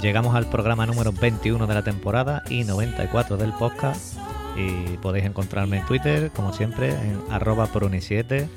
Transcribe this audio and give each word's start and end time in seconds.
Llegamos 0.00 0.34
al 0.34 0.46
programa 0.46 0.86
número 0.86 1.12
21 1.12 1.66
de 1.66 1.74
la 1.74 1.82
temporada 1.82 2.42
y 2.48 2.64
94 2.64 3.36
del 3.36 3.52
podcast. 3.52 4.18
Y 4.56 4.96
podéis 4.98 5.24
encontrarme 5.24 5.78
en 5.78 5.86
Twitter, 5.86 6.30
como 6.30 6.52
siempre, 6.52 6.90
en 6.90 7.20
arroba 7.30 7.68
pruni7, 7.68 8.48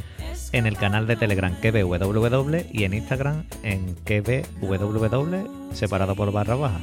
en 0.52 0.68
el 0.68 0.78
canal 0.78 1.08
de 1.08 1.16
Telegram 1.16 1.54
KBWW 1.56 2.58
y 2.72 2.84
en 2.84 2.94
Instagram 2.94 3.44
en 3.64 3.96
KBWW, 4.06 5.74
separado 5.74 6.16
por 6.16 6.32
barra 6.32 6.56
baja. 6.56 6.80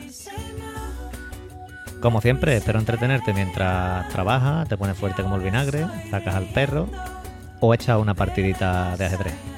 Como 2.01 2.21
siempre, 2.21 2.57
espero 2.57 2.79
entretenerte 2.79 3.33
mientras 3.33 4.09
trabajas, 4.11 4.69
te 4.69 4.77
pones 4.77 4.97
fuerte 4.97 5.23
como 5.23 5.37
el 5.37 5.43
vinagre, 5.43 5.87
sacas 6.11 6.35
al 6.35 6.47
perro 6.47 6.89
o 7.61 7.73
echas 7.73 7.99
una 7.99 8.15
partidita 8.15 8.97
de 8.97 9.07
ajedrez. 9.07 9.54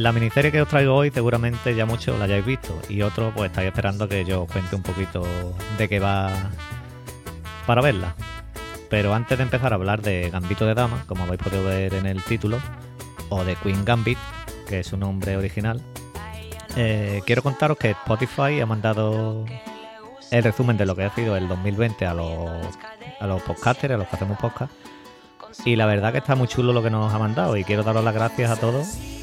La 0.00 0.12
miniserie 0.12 0.50
que 0.50 0.62
os 0.62 0.68
traigo 0.68 0.94
hoy 0.94 1.10
seguramente 1.10 1.74
ya 1.74 1.84
muchos 1.84 2.18
la 2.18 2.24
hayáis 2.24 2.46
visto 2.46 2.80
y 2.88 3.02
otros 3.02 3.34
pues 3.36 3.50
estáis 3.50 3.68
esperando 3.68 4.08
que 4.08 4.24
yo 4.24 4.44
os 4.44 4.50
cuente 4.50 4.74
un 4.74 4.82
poquito 4.82 5.26
de 5.76 5.90
qué 5.90 6.00
va 6.00 6.30
para 7.66 7.82
verla. 7.82 8.14
Pero 8.88 9.12
antes 9.12 9.36
de 9.36 9.44
empezar 9.44 9.74
a 9.74 9.76
hablar 9.76 10.00
de 10.00 10.30
Gambito 10.30 10.64
de 10.64 10.72
Dama, 10.72 11.04
como 11.06 11.24
habéis 11.24 11.42
podido 11.42 11.64
ver 11.64 11.92
en 11.92 12.06
el 12.06 12.22
título, 12.22 12.58
o 13.28 13.44
de 13.44 13.56
Queen 13.56 13.84
Gambit, 13.84 14.16
que 14.66 14.80
es 14.80 14.86
su 14.86 14.96
nombre 14.96 15.36
original, 15.36 15.82
eh, 16.76 17.20
quiero 17.26 17.42
contaros 17.42 17.76
que 17.76 17.90
Spotify 17.90 18.58
ha 18.58 18.64
mandado 18.64 19.44
el 20.30 20.42
resumen 20.42 20.78
de 20.78 20.86
lo 20.86 20.96
que 20.96 21.04
ha 21.04 21.14
sido 21.14 21.36
el 21.36 21.46
2020 21.46 22.06
a 22.06 22.14
los, 22.14 22.50
a 23.20 23.26
los 23.26 23.42
podcasters, 23.42 23.92
a 23.92 23.96
los 23.98 24.08
que 24.08 24.16
hacemos 24.16 24.38
podcast. 24.38 24.72
Y 25.66 25.76
la 25.76 25.84
verdad 25.84 26.12
que 26.12 26.18
está 26.18 26.36
muy 26.36 26.48
chulo 26.48 26.72
lo 26.72 26.82
que 26.82 26.88
nos 26.88 27.12
ha 27.12 27.18
mandado 27.18 27.54
y 27.58 27.64
quiero 27.64 27.82
daros 27.82 28.02
las 28.02 28.14
gracias 28.14 28.50
a 28.50 28.56
todos 28.56 29.19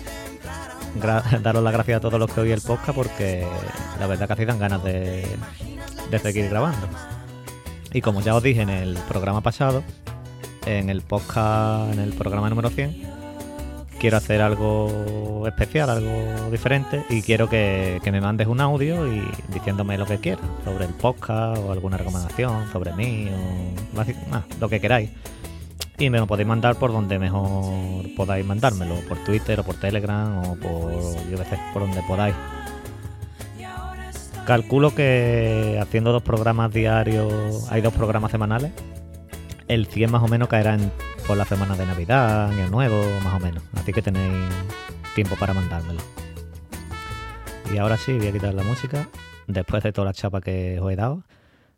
daros 1.41 1.63
las 1.63 1.73
gracias 1.73 1.97
a 1.97 1.99
todos 1.99 2.19
los 2.19 2.31
que 2.31 2.41
oí 2.41 2.51
el 2.51 2.61
podcast 2.61 2.95
porque 2.95 3.45
la 3.99 4.07
verdad 4.07 4.27
que 4.27 4.33
así 4.33 4.45
dan 4.45 4.59
ganas 4.59 4.83
de, 4.83 5.25
de 6.09 6.19
seguir 6.19 6.49
grabando. 6.49 6.87
Y 7.93 8.01
como 8.01 8.21
ya 8.21 8.35
os 8.35 8.43
dije 8.43 8.61
en 8.61 8.69
el 8.69 8.95
programa 9.07 9.41
pasado, 9.41 9.83
en 10.65 10.89
el 10.89 11.01
podcast, 11.01 11.93
en 11.93 11.99
el 11.99 12.13
programa 12.13 12.49
número 12.49 12.69
100, 12.69 13.17
quiero 13.99 14.17
hacer 14.17 14.41
algo 14.41 15.45
especial, 15.47 15.89
algo 15.89 16.51
diferente 16.51 17.03
y 17.09 17.21
quiero 17.21 17.49
que, 17.49 17.99
que 18.03 18.11
me 18.11 18.21
mandes 18.21 18.47
un 18.47 18.61
audio 18.61 19.11
y 19.11 19.23
diciéndome 19.53 19.97
lo 19.97 20.05
que 20.05 20.17
quieras 20.17 20.45
sobre 20.63 20.85
el 20.85 20.93
podcast 20.93 21.57
o 21.59 21.71
alguna 21.71 21.97
recomendación 21.97 22.71
sobre 22.71 22.93
mí 22.93 23.29
o 23.29 24.59
lo 24.59 24.69
que 24.69 24.79
queráis. 24.79 25.09
Y 25.99 26.09
me 26.11 26.19
lo 26.19 26.27
podéis 26.27 26.47
mandar 26.47 26.75
por 26.75 26.91
donde 26.91 27.17
mejor 27.17 27.63
podáis 28.15 28.45
mandármelo, 28.45 28.95
por 29.07 29.17
Twitter 29.23 29.59
o 29.59 29.63
por 29.63 29.75
Telegram 29.75 30.37
o 30.47 30.55
por, 30.55 30.91
yo 31.29 31.37
sé, 31.37 31.57
por 31.73 31.81
donde 31.83 32.01
podáis. 32.03 32.35
Calculo 34.45 34.93
que 34.95 35.77
haciendo 35.81 36.11
dos 36.11 36.21
programas 36.23 36.71
diarios, 36.71 37.69
hay 37.71 37.81
dos 37.81 37.93
programas 37.93 38.31
semanales, 38.31 38.71
el 39.67 39.87
100 39.87 40.11
más 40.11 40.23
o 40.23 40.27
menos 40.27 40.47
caerá 40.47 40.75
en- 40.75 40.91
por 41.27 41.35
la 41.35 41.43
semana 41.45 41.75
de 41.75 41.85
Navidad, 41.85 42.51
Año 42.51 42.69
Nuevo, 42.69 43.01
más 43.23 43.33
o 43.33 43.39
menos. 43.39 43.61
Así 43.75 43.91
que 43.91 44.01
tenéis 44.01 44.47
tiempo 45.15 45.35
para 45.35 45.53
mandármelo. 45.53 45.99
Y 47.73 47.77
ahora 47.79 47.97
sí, 47.97 48.13
voy 48.17 48.27
a 48.27 48.31
quitar 48.31 48.53
la 48.53 48.63
música. 48.63 49.09
Después 49.47 49.83
de 49.83 49.91
toda 49.91 50.05
la 50.05 50.13
chapa 50.13 50.39
que 50.39 50.79
os 50.79 50.89
he 50.91 50.95
dado, 50.95 51.23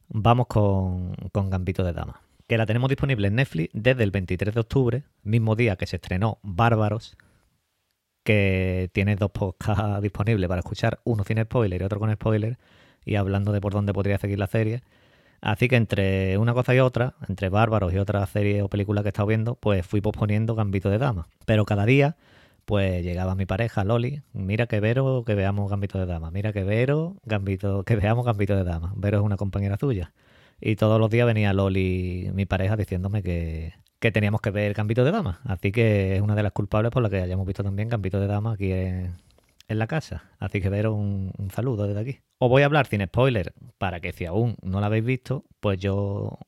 vamos 0.09 0.46
con, 0.47 1.16
con 1.31 1.50
Gambito 1.50 1.84
de 1.84 1.94
Dama. 1.94 2.22
Que 2.50 2.58
la 2.58 2.66
tenemos 2.66 2.90
disponible 2.90 3.28
en 3.28 3.36
Netflix 3.36 3.70
desde 3.74 4.04
el 4.04 4.10
23 4.10 4.56
de 4.56 4.60
octubre, 4.60 5.04
mismo 5.22 5.56
día 5.56 5.76
que 5.76 5.86
se 5.86 5.98
estrenó 5.98 6.40
Bárbaros, 6.42 7.16
que 8.24 8.90
tiene 8.92 9.16
dos 9.16 9.30
podcasts 9.30 10.02
disponibles 10.02 10.50
para 10.50 10.62
escuchar, 10.62 11.00
uno 11.04 11.24
sin 11.24 11.40
spoiler 11.44 11.80
y 11.80 11.86
otro 11.86 12.00
con 12.00 12.12
spoiler, 12.12 12.58
y 13.06 13.18
hablando 13.18 13.52
de 13.52 13.62
por 13.62 13.74
dónde 13.74 13.94
podría 13.94 14.18
seguir 14.18 14.40
la 14.40 14.48
serie. 14.48 14.82
Así 15.42 15.68
que 15.68 15.76
entre 15.76 16.40
una 16.40 16.56
cosa 16.56 16.74
y 16.74 16.80
otra, 16.80 17.14
entre 17.28 17.50
Bárbaros 17.50 17.94
y 17.94 18.00
otra 18.00 18.26
serie 18.26 18.64
o 18.64 18.68
película 18.68 19.04
que 19.04 19.10
he 19.10 19.12
estado 19.12 19.28
viendo, 19.28 19.54
pues 19.54 19.86
fui 19.86 20.02
posponiendo 20.02 20.56
Gambito 20.56 20.90
de 20.90 20.98
Dama. 20.98 21.28
Pero 21.46 21.66
cada 21.66 21.86
día, 21.86 22.18
pues 22.66 23.04
llegaba 23.04 23.36
mi 23.36 23.46
pareja, 23.46 23.84
Loli, 23.84 24.24
mira 24.34 24.66
que 24.66 24.80
Vero, 24.80 25.24
que 25.24 25.36
veamos 25.36 25.70
Gambito 25.70 26.00
de 26.00 26.08
Dama, 26.08 26.31
mira 26.31 26.52
que 26.52 26.64
Vero, 26.64 27.18
Gambito, 27.26 27.84
que 27.84 27.96
veamos 27.96 28.26
Gambito 28.26 28.56
de 28.56 28.64
Dama. 28.64 28.92
Vero 28.96 29.20
es 29.20 29.24
una 29.24 29.38
compañera 29.38 29.78
suya. 29.78 30.14
Y 30.62 30.75
todos 30.75 31.00
los 31.00 31.09
días 31.09 31.25
venía 31.25 31.53
Loli, 31.53 32.30
mi 32.34 32.46
pareja, 32.46 32.75
diciéndome 32.75 33.24
que, 33.24 33.74
que 34.00 34.12
teníamos 34.12 34.42
que 34.42 34.52
ver 34.52 34.74
Gambito 34.74 35.03
de 35.03 35.12
Dama. 35.12 35.42
Así 35.46 35.72
que 35.72 36.16
es 36.16 36.22
una 36.22 36.36
de 36.36 36.44
las 36.44 36.52
culpables 36.52 36.92
por 36.92 37.03
la 37.03 37.09
que 37.09 37.22
hayamos 37.22 37.46
visto 37.46 37.64
también 37.64 37.90
Gambito 37.90 38.20
de 38.20 38.28
Dama 38.28 38.53
aquí 38.53 38.72
en, 38.72 39.18
la 39.68 39.88
casa. 39.88 40.24
Así 40.40 40.62
que 40.62 40.69
Vero, 40.69 40.94
un, 40.96 41.31
un 41.38 41.52
saludo 41.52 41.86
desde 41.86 42.00
aquí. 42.00 42.19
Os 42.40 42.50
voy 42.50 42.64
a 42.64 42.66
hablar 42.66 42.88
sin 42.88 43.06
spoiler 43.06 43.53
para 43.78 44.00
que 44.00 44.14
si 44.14 44.25
aún 44.25 44.56
no 44.64 44.80
la 44.80 44.88
habéis 44.88 45.06
visto, 45.06 45.46
pues 45.59 45.78
yo 45.78 46.40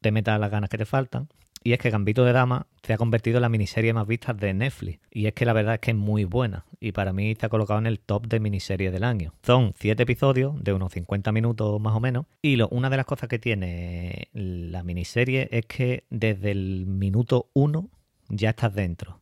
te 0.00 0.12
meta 0.12 0.38
las 0.38 0.50
ganas 0.50 0.70
que 0.70 0.78
te 0.78 0.84
faltan. 0.84 1.28
Y 1.64 1.72
es 1.74 1.78
que 1.78 1.90
Gambito 1.90 2.24
de 2.24 2.32
Dama 2.32 2.66
se 2.82 2.92
ha 2.92 2.96
convertido 2.98 3.38
en 3.38 3.42
la 3.42 3.48
miniserie 3.48 3.92
más 3.92 4.06
vista 4.06 4.32
de 4.34 4.52
Netflix. 4.52 4.98
Y 5.10 5.26
es 5.26 5.32
que 5.34 5.44
la 5.44 5.52
verdad 5.52 5.74
es 5.74 5.80
que 5.80 5.92
es 5.92 5.96
muy 5.96 6.24
buena. 6.24 6.64
Y 6.80 6.90
para 6.92 7.12
mí 7.12 7.34
se 7.38 7.46
ha 7.46 7.48
colocado 7.48 7.78
en 7.78 7.86
el 7.86 8.00
top 8.00 8.26
de 8.26 8.40
miniseries 8.40 8.92
del 8.92 9.04
año. 9.04 9.32
Son 9.42 9.72
7 9.78 10.02
episodios 10.02 10.54
de 10.62 10.72
unos 10.72 10.92
50 10.92 11.30
minutos 11.30 11.80
más 11.80 11.94
o 11.94 12.00
menos. 12.00 12.26
Y 12.42 12.56
lo- 12.56 12.68
una 12.70 12.90
de 12.90 12.96
las 12.96 13.06
cosas 13.06 13.28
que 13.28 13.38
tiene 13.38 14.28
la 14.32 14.82
miniserie 14.82 15.48
es 15.52 15.66
que 15.66 16.04
desde 16.10 16.50
el 16.50 16.86
minuto 16.86 17.48
1 17.54 17.88
ya 18.28 18.50
estás 18.50 18.74
dentro. 18.74 19.20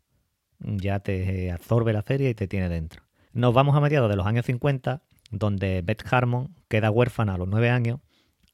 Ya 0.60 1.00
te 1.00 1.50
absorbe 1.50 1.92
la 1.92 2.02
serie 2.02 2.30
y 2.30 2.34
te 2.34 2.48
tiene 2.48 2.68
dentro. 2.68 3.02
Nos 3.32 3.52
vamos 3.54 3.76
a 3.76 3.80
mediados 3.80 4.08
de 4.10 4.16
los 4.16 4.26
años 4.26 4.46
50, 4.46 5.02
donde 5.30 5.82
Beth 5.82 6.04
Harmon 6.10 6.54
queda 6.68 6.90
huérfana 6.90 7.34
a 7.34 7.38
los 7.38 7.48
9 7.48 7.70
años 7.70 8.00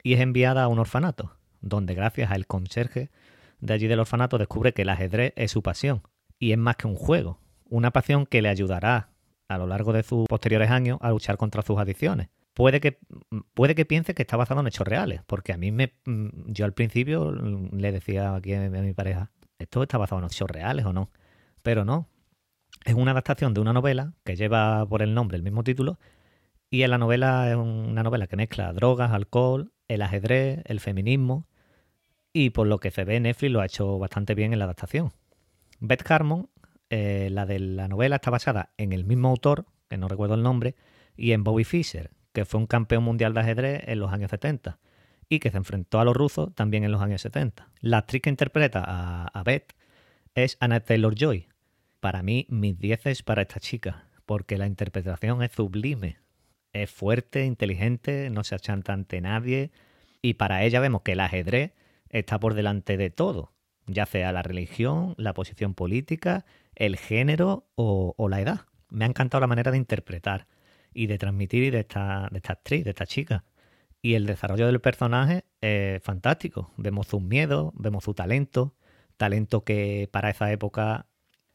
y 0.02 0.14
es 0.14 0.20
enviada 0.20 0.64
a 0.64 0.68
un 0.68 0.78
orfanato, 0.78 1.32
donde 1.60 1.94
gracias 1.94 2.30
al 2.30 2.46
conserje 2.46 3.10
de 3.60 3.74
allí 3.74 3.86
del 3.86 4.00
orfanato 4.00 4.38
descubre 4.38 4.72
que 4.72 4.82
el 4.82 4.88
ajedrez 4.88 5.32
es 5.36 5.50
su 5.50 5.62
pasión 5.62 6.02
y 6.38 6.52
es 6.52 6.58
más 6.58 6.76
que 6.76 6.86
un 6.86 6.96
juego, 6.96 7.40
una 7.64 7.90
pasión 7.90 8.26
que 8.26 8.42
le 8.42 8.48
ayudará 8.48 9.10
a 9.48 9.58
lo 9.58 9.66
largo 9.66 9.92
de 9.92 10.02
sus 10.02 10.26
posteriores 10.26 10.70
años 10.70 10.98
a 11.00 11.10
luchar 11.10 11.36
contra 11.36 11.62
sus 11.62 11.78
adicciones. 11.78 12.28
Puede 12.54 12.80
que, 12.80 12.98
puede 13.54 13.74
que 13.74 13.84
piense 13.84 14.14
que 14.14 14.22
está 14.22 14.36
basado 14.36 14.60
en 14.60 14.66
hechos 14.66 14.86
reales, 14.86 15.20
porque 15.26 15.52
a 15.52 15.58
mí 15.58 15.72
me, 15.72 15.92
yo 16.06 16.64
al 16.64 16.72
principio 16.72 17.32
le 17.32 17.92
decía 17.92 18.34
aquí 18.34 18.54
a 18.54 18.68
mi 18.70 18.94
pareja, 18.94 19.30
¿esto 19.58 19.82
está 19.82 19.98
basado 19.98 20.20
en 20.20 20.26
hechos 20.26 20.50
reales 20.50 20.86
o 20.86 20.92
no? 20.92 21.10
Pero 21.62 21.84
no, 21.84 22.08
es 22.84 22.94
una 22.94 23.10
adaptación 23.10 23.52
de 23.52 23.60
una 23.60 23.72
novela 23.72 24.14
que 24.24 24.36
lleva 24.36 24.86
por 24.86 25.02
el 25.02 25.12
nombre 25.12 25.36
el 25.36 25.42
mismo 25.42 25.64
título 25.64 25.98
y 26.70 26.82
en 26.82 26.90
la 26.90 26.98
novela 26.98 27.50
es 27.50 27.56
una 27.56 28.02
novela 28.02 28.26
que 28.26 28.36
mezcla 28.36 28.72
drogas, 28.72 29.12
alcohol, 29.12 29.72
el 29.88 30.02
ajedrez, 30.02 30.62
el 30.64 30.80
feminismo 30.80 31.46
y 32.38 32.50
por 32.50 32.66
lo 32.66 32.80
que 32.80 32.90
se 32.90 33.04
ve 33.04 33.18
Netflix 33.18 33.50
lo 33.50 33.62
ha 33.62 33.64
hecho 33.64 33.98
bastante 33.98 34.34
bien 34.34 34.52
en 34.52 34.58
la 34.58 34.66
adaptación. 34.66 35.14
Beth 35.80 36.10
Harmon, 36.10 36.50
eh, 36.90 37.30
la 37.32 37.46
de 37.46 37.58
la 37.58 37.88
novela, 37.88 38.16
está 38.16 38.30
basada 38.30 38.74
en 38.76 38.92
el 38.92 39.06
mismo 39.06 39.30
autor, 39.30 39.64
que 39.88 39.96
no 39.96 40.06
recuerdo 40.06 40.34
el 40.34 40.42
nombre, 40.42 40.74
y 41.16 41.32
en 41.32 41.44
Bobby 41.44 41.64
Fischer, 41.64 42.10
que 42.34 42.44
fue 42.44 42.60
un 42.60 42.66
campeón 42.66 43.04
mundial 43.04 43.32
de 43.32 43.40
ajedrez 43.40 43.84
en 43.86 44.00
los 44.00 44.12
años 44.12 44.30
70 44.30 44.78
y 45.30 45.38
que 45.38 45.50
se 45.50 45.56
enfrentó 45.56 45.98
a 45.98 46.04
los 46.04 46.14
rusos 46.14 46.54
también 46.54 46.84
en 46.84 46.92
los 46.92 47.00
años 47.00 47.22
70. 47.22 47.70
La 47.80 47.96
actriz 47.96 48.20
que 48.20 48.28
interpreta 48.28 48.84
a, 48.86 49.28
a 49.28 49.42
Beth 49.42 49.72
es 50.34 50.58
Anna 50.60 50.80
Taylor-Joy. 50.80 51.48
Para 52.00 52.22
mí, 52.22 52.46
mis 52.50 52.78
dieces 52.78 53.22
para 53.22 53.40
esta 53.40 53.60
chica, 53.60 54.10
porque 54.26 54.58
la 54.58 54.66
interpretación 54.66 55.42
es 55.42 55.52
sublime. 55.52 56.18
Es 56.74 56.90
fuerte, 56.90 57.46
inteligente, 57.46 58.28
no 58.28 58.44
se 58.44 58.54
achanta 58.54 58.92
ante 58.92 59.22
nadie 59.22 59.70
y 60.20 60.34
para 60.34 60.64
ella 60.64 60.80
vemos 60.80 61.00
que 61.00 61.12
el 61.12 61.20
ajedrez 61.20 61.72
está 62.10 62.38
por 62.38 62.54
delante 62.54 62.96
de 62.96 63.10
todo, 63.10 63.52
ya 63.86 64.06
sea 64.06 64.32
la 64.32 64.42
religión, 64.42 65.14
la 65.16 65.34
posición 65.34 65.74
política, 65.74 66.44
el 66.74 66.96
género 66.96 67.68
o, 67.74 68.14
la 68.28 68.40
edad. 68.40 68.60
Me 68.90 69.04
ha 69.04 69.08
encantado 69.08 69.40
la 69.40 69.46
manera 69.46 69.70
de 69.70 69.78
interpretar 69.78 70.46
y 70.92 71.06
de 71.06 71.18
transmitir 71.18 71.72
de 71.72 71.80
esta, 71.80 72.28
de 72.30 72.38
esta 72.38 72.54
actriz, 72.54 72.84
de 72.84 72.90
esta 72.90 73.06
chica. 73.06 73.44
Y 74.02 74.14
el 74.14 74.26
desarrollo 74.26 74.66
del 74.66 74.80
personaje 74.80 75.44
es 75.60 76.02
fantástico. 76.02 76.72
Vemos 76.76 77.08
sus 77.08 77.22
miedos, 77.22 77.72
vemos 77.74 78.04
su 78.04 78.14
talento, 78.14 78.74
talento 79.16 79.64
que 79.64 80.08
para 80.12 80.30
esa 80.30 80.52
época 80.52 81.06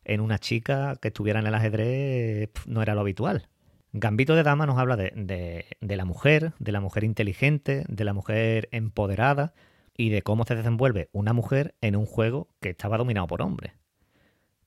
en 0.04 0.22
una 0.22 0.40
chica 0.40 0.96
que 1.02 1.10
estuviera 1.10 1.40
en 1.40 1.48
el 1.48 1.56
ajedrez 1.56 2.50
no 2.66 2.82
era 2.82 2.96
lo 2.96 3.02
habitual. 3.02 3.48
Gambito 3.94 4.36
de 4.36 4.44
Dama 4.44 4.66
nos 4.66 4.80
habla 4.80 4.96
de, 4.96 5.66
la 5.82 6.06
mujer, 6.06 6.54
de 6.60 6.72
la 6.72 6.80
mujer 6.80 7.04
inteligente, 7.04 7.84
de 7.90 8.06
la 8.06 8.14
mujer 8.14 8.70
empoderada 8.72 9.54
y 10.02 10.10
de 10.10 10.24
cómo 10.24 10.46
se 10.46 10.56
desenvuelve 10.56 11.10
una 11.12 11.32
mujer 11.32 11.76
en 11.80 11.96
un 11.96 12.08
juego 12.08 12.48
que 12.60 12.70
estaba 12.70 12.98
dominado 12.98 13.28
por 13.28 13.44
hombres. 13.44 13.74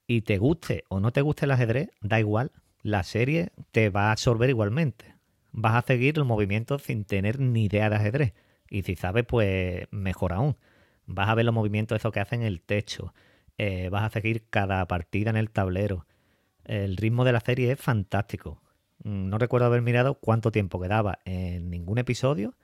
Y 0.06 0.20
te 0.20 0.38
guste 0.38 0.84
o 0.88 1.00
no 1.00 1.10
te 1.10 1.22
guste 1.22 1.46
el 1.46 1.50
ajedrez, 1.50 1.90
da 2.00 2.20
igual, 2.20 2.52
la 2.82 3.02
serie 3.02 3.50
te 3.72 3.90
va 3.90 4.08
a 4.08 4.12
absorber 4.12 4.48
igualmente. 4.48 5.16
Vas 5.50 5.74
a 5.74 5.84
seguir 5.84 6.16
los 6.18 6.26
movimientos 6.26 6.82
sin 6.82 7.04
tener 7.04 7.40
ni 7.40 7.64
idea 7.64 7.90
de 7.90 7.96
ajedrez. 7.96 8.34
Y 8.70 8.82
si 8.82 8.94
sabes, 8.94 9.24
pues 9.26 9.88
mejor 9.90 10.34
aún. 10.34 10.56
Vas 11.04 11.28
a 11.28 11.34
ver 11.34 11.44
los 11.44 11.54
movimientos 11.54 11.96
esos 11.96 12.12
que 12.12 12.20
hacen 12.20 12.42
el 12.42 12.60
techo. 12.60 13.12
Eh, 13.58 13.88
vas 13.88 14.04
a 14.04 14.10
seguir 14.10 14.48
cada 14.50 14.86
partida 14.86 15.30
en 15.30 15.36
el 15.36 15.50
tablero. 15.50 16.06
El 16.64 16.96
ritmo 16.96 17.24
de 17.24 17.32
la 17.32 17.40
serie 17.40 17.72
es 17.72 17.80
fantástico. 17.80 18.62
Mm, 19.02 19.30
no 19.30 19.38
recuerdo 19.38 19.66
haber 19.66 19.82
mirado 19.82 20.14
cuánto 20.14 20.52
tiempo 20.52 20.80
quedaba 20.80 21.18
en 21.24 21.70
ningún 21.70 21.98
episodio. 21.98 22.54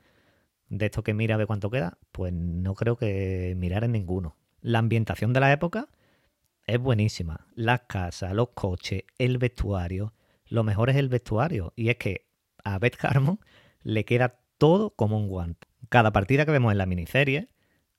De 0.71 0.87
esto 0.87 1.03
que 1.03 1.13
mira 1.13 1.37
de 1.37 1.47
cuánto 1.47 1.69
queda, 1.69 1.99
pues 2.13 2.33
no 2.33 2.75
creo 2.75 2.97
que 2.97 3.55
mirar 3.57 3.85
en 3.85 3.93
ninguno. 3.93 4.37
La 4.63 4.79
ambientación 4.79 5.33
de 5.33 5.41
la 5.41 5.53
época 5.53 5.89
es 6.67 6.79
buenísima. 6.79 7.47
Las 7.55 7.83
casas, 7.83 8.33
los 8.33 8.51
coches, 8.55 9.03
el 9.19 9.39
vestuario. 9.39 10.15
Lo 10.47 10.63
mejor 10.63 10.89
es 10.89 10.97
el 10.97 11.09
vestuario. 11.09 11.73
Y 11.77 11.89
es 11.89 11.97
que 11.97 12.29
a 12.65 12.79
Beth 12.79 13.05
Harmon 13.05 13.41
le 13.83 14.05
queda 14.05 14.41
todo 14.57 14.91
como 14.91 15.19
un 15.19 15.29
guante. 15.29 15.67
Cada 15.89 16.13
partida 16.13 16.47
que 16.47 16.53
vemos 16.53 16.71
en 16.73 16.79
la 16.79 16.87
miniserie 16.87 17.49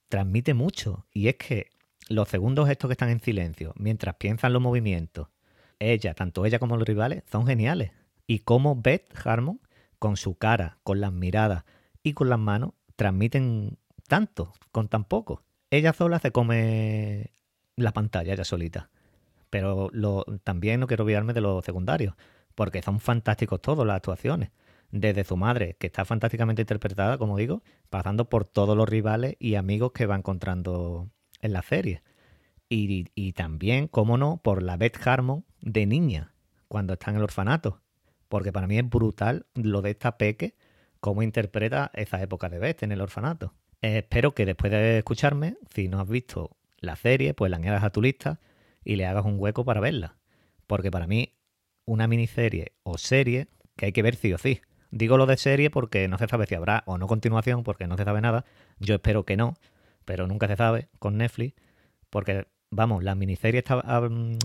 transmite 0.07 0.53
mucho. 0.53 1.06
Y 1.12 1.27
es 1.27 1.35
que 1.35 1.67
los 2.07 2.29
segundos 2.29 2.69
estos 2.69 2.88
que 2.88 2.94
están 2.94 3.09
en 3.09 3.19
silencio, 3.19 3.74
mientras 3.75 4.15
piensan 4.15 4.53
los 4.53 4.62
movimientos, 4.62 5.27
ella, 5.79 6.13
tanto 6.13 6.45
ella 6.45 6.59
como 6.59 6.77
los 6.77 6.88
rivales, 6.88 7.24
son 7.29 7.45
geniales 7.45 7.91
y 8.27 8.39
cómo 8.39 8.75
Beth 8.75 9.13
Harmon, 9.25 9.59
con 10.00 10.15
su 10.15 10.35
cara, 10.38 10.77
con 10.83 11.01
las 11.01 11.12
miradas 11.12 11.65
y 12.03 12.13
con 12.13 12.30
las 12.30 12.39
manos, 12.39 12.71
transmiten 12.95 13.77
tanto, 14.07 14.53
con 14.71 14.88
tan 14.88 15.06
poco. 15.06 15.44
Ella 15.69 15.94
sola 15.94 16.19
se 16.19 16.31
come 16.31 17.31
la 17.75 17.92
pantalla, 17.94 18.33
ella 18.33 18.44
solita. 18.44 18.89
Pero 19.50 19.89
lo, 19.92 20.24
también 20.44 20.80
no 20.80 20.88
quiero 20.88 21.03
olvidarme 21.03 21.33
de 21.33 21.42
los 21.42 21.63
secundarios, 21.63 22.15
porque 22.56 22.81
son 22.81 23.00
fantásticos 23.00 23.62
todos 23.62 23.86
las 23.86 23.98
actuaciones. 23.98 24.51
Desde 24.92 25.24
su 25.24 25.38
madre, 25.38 25.77
que 25.80 25.88
está 25.88 26.03
fantásticamente 26.03 26.62
interpretada, 26.62 27.18
como 27.18 27.38
digo, 27.38 27.63
pasando 27.89 28.30
por 28.30 28.45
todos 28.45 28.75
los 28.75 28.89
rivales 28.89 29.38
y 29.39 29.56
amigos 29.56 29.94
que 29.94 30.06
va 30.06 30.15
encontrando 30.18 31.09
en 31.39 31.53
la 31.53 31.62
serie. 31.62 32.03
Y, 32.68 33.07
y 33.15 33.33
también, 33.33 33.88
cómo 33.88 34.18
no, 34.18 34.42
por 34.44 34.63
la 34.63 34.77
Beth 34.77 35.06
Harmon 35.06 35.45
de 35.62 35.86
niña, 35.86 36.33
cuando 36.68 36.94
está 36.94 37.12
en 37.12 37.18
el 37.18 37.24
orfanato 37.24 37.81
porque 38.31 38.53
para 38.53 38.65
mí 38.65 38.80
es 38.80 38.89
brutal 38.89 39.45
lo 39.56 39.81
de 39.81 39.92
esta 39.92 40.18
peque, 40.18 40.56
cómo 41.01 41.24
interpreta 41.24 41.92
esa 41.94 42.21
época 42.21 42.48
de 42.48 42.59
Beth 42.59 42.83
en 42.83 42.94
el 42.94 43.01
orfanato. 43.01 43.53
Espero 43.81 44.33
que 44.33 44.45
después 44.45 44.71
de 44.71 45.00
escucharme, 45.00 45.57
si 45.74 45.89
no 45.89 46.00
has 46.00 46.07
visto 46.07 46.56
la 46.77 46.95
serie, 46.95 47.33
pues 47.33 47.51
la 47.51 47.57
añadas 47.57 47.83
a 47.83 47.89
tu 47.89 48.01
lista 48.01 48.39
y 48.83 48.95
le 48.95 49.06
hagas 49.06 49.25
un 49.25 49.36
hueco 49.38 49.65
para 49.65 49.81
verla. 49.81 50.15
Porque 50.68 50.92
para 50.92 51.07
mí, 51.07 51.33
una 51.86 52.07
miniserie 52.07 52.74
o 52.83 52.98
serie 52.98 53.48
que 53.75 53.88
hay 53.88 53.92
que 53.92 54.03
ver 54.03 54.15
sí 54.15 54.31
o 54.31 54.38
sí. 54.38 54.62
Digo 54.92 55.18
lo 55.18 55.25
de 55.25 55.38
serie 55.38 55.69
porque 55.69 56.07
no 56.07 56.18
se 56.18 56.27
sabe 56.27 56.45
si 56.45 56.56
habrá 56.56 56.83
o 56.86 56.98
no 56.98 57.07
continuación, 57.07 57.63
porque 57.63 57.88
no 57.88 57.98
se 57.98 58.03
sabe 58.03 58.21
nada. 58.21 58.45
Yo 58.80 58.95
espero 58.95 59.25
que 59.25 59.38
no, 59.38 59.56
pero 60.06 60.27
nunca 60.27 60.48
se 60.48 60.56
sabe 60.56 60.89
con 61.00 61.18
Netflix, 61.18 61.56
porque 62.09 62.48
vamos, 62.69 63.03
la 63.03 63.15
miniserie 63.15 63.59
está, 63.59 63.81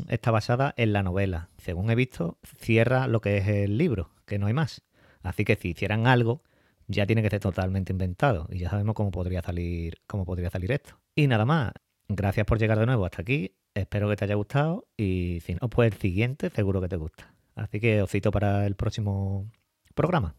está, 0.09 0.31
basada 0.31 0.73
en 0.77 0.93
la 0.93 1.03
novela. 1.03 1.51
Según 1.59 1.91
he 1.91 1.95
visto, 1.95 2.39
cierra 2.59 3.09
lo 3.09 3.21
que 3.21 3.39
es 3.39 3.49
el 3.49 3.77
libro, 3.77 4.11
que 4.25 4.39
no 4.39 4.47
hay 4.47 4.55
más. 4.55 4.86
Así 5.27 5.45
que 5.45 5.57
si 5.57 5.71
hicieran 5.71 6.07
algo, 6.07 6.43
ya 6.89 7.07
tiene 7.07 7.23
que 7.23 7.31
ser 7.31 7.41
totalmente 7.41 7.93
inventado. 7.93 8.47
Y 8.51 8.59
ya 8.61 8.71
sabemos 8.71 8.95
cómo 8.95 9.11
podría 9.11 9.43
salir, 9.43 10.01
cómo 10.07 10.25
podría 10.25 10.51
salir 10.51 10.73
esto. 10.73 10.99
Y 11.15 11.27
nada 11.27 11.45
más. 11.45 11.73
Gracias 12.09 12.47
por 12.47 12.59
llegar 12.59 12.79
de 12.79 12.87
nuevo 12.87 13.05
hasta 13.05 13.23
aquí. 13.23 13.57
Espero 13.75 14.09
que 14.09 14.17
te 14.17 14.25
haya 14.25 14.37
gustado. 14.37 14.87
Y 14.97 15.41
si 15.45 15.55
no, 15.55 15.69
pues 15.69 15.93
el 15.93 15.99
siguiente 15.99 16.51
seguro 16.51 16.81
que 16.81 16.89
te 16.89 16.97
gusta. 16.97 17.35
Así 17.57 17.81
que 17.81 18.03
os 18.03 18.11
cito 18.11 18.31
para 18.31 18.67
el 18.67 18.77
próximo 18.77 19.51
programa. 19.95 20.37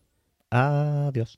Adiós. 0.49 1.35